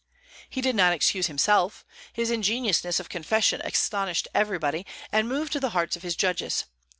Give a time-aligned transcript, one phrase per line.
[0.49, 1.85] He did not excuse himself.
[2.11, 6.65] His ingenuousness of confession astonished everybody, and moved the hearts of his judges.